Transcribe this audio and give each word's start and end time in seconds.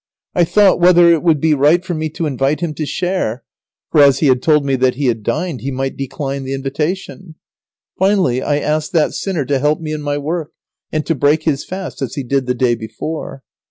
I 0.33 0.45
thought 0.45 0.79
whether 0.79 1.11
it 1.13 1.21
would 1.21 1.39
be 1.39 1.53
right 1.53 1.85
for 1.85 1.93
me 1.93 2.09
to 2.09 2.25
invite 2.25 2.61
him 2.61 2.73
to 2.73 2.87
share, 2.87 3.43
for 3.91 4.01
as 4.01 4.17
he 4.17 4.25
had 4.25 4.41
told 4.41 4.65
me 4.65 4.75
that 4.77 4.95
he 4.95 5.05
had 5.05 5.21
dined, 5.21 5.61
he 5.61 5.69
might 5.69 5.95
decline 5.95 6.43
the 6.43 6.55
invitation. 6.55 7.35
Finally, 7.99 8.41
I 8.41 8.57
asked 8.57 8.93
that 8.93 9.13
sinner 9.13 9.45
to 9.45 9.59
help 9.59 9.79
me 9.79 9.93
in 9.93 10.01
my 10.01 10.17
work, 10.17 10.53
and 10.91 11.05
to 11.05 11.13
break 11.13 11.43
his 11.43 11.63
fast 11.63 12.01
as 12.01 12.15
he 12.15 12.23
did 12.23 12.47
the 12.47 12.55
day 12.55 12.73
before. 12.73 13.43